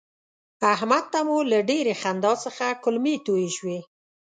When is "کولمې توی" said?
2.83-3.45